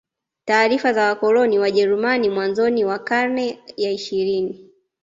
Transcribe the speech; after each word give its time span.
Taarifa 0.45 0.93
za 0.93 1.05
wakoloni 1.07 1.59
Wajeruami 1.59 2.29
mwanzoni 2.29 2.85
wa 2.85 2.99
karne 2.99 3.59
ya 3.77 3.91
ishirini 3.91 4.69